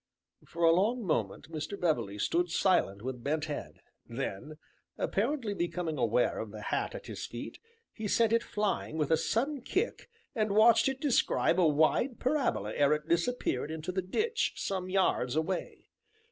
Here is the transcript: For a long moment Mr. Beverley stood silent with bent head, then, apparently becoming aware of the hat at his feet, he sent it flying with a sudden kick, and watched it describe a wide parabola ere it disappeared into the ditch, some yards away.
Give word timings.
For 0.47 0.63
a 0.63 0.71
long 0.71 1.05
moment 1.05 1.51
Mr. 1.51 1.79
Beverley 1.79 2.17
stood 2.17 2.49
silent 2.49 3.03
with 3.03 3.23
bent 3.23 3.45
head, 3.45 3.81
then, 4.07 4.57
apparently 4.97 5.53
becoming 5.53 5.99
aware 5.99 6.39
of 6.39 6.49
the 6.49 6.59
hat 6.61 6.95
at 6.95 7.05
his 7.05 7.27
feet, 7.27 7.59
he 7.93 8.07
sent 8.07 8.33
it 8.33 8.41
flying 8.41 8.97
with 8.97 9.11
a 9.11 9.15
sudden 9.17 9.61
kick, 9.61 10.09
and 10.33 10.55
watched 10.55 10.89
it 10.89 11.01
describe 11.01 11.59
a 11.59 11.67
wide 11.67 12.19
parabola 12.19 12.73
ere 12.73 12.93
it 12.93 13.07
disappeared 13.07 13.69
into 13.69 13.91
the 13.91 14.01
ditch, 14.01 14.53
some 14.55 14.89
yards 14.89 15.35
away. 15.35 15.91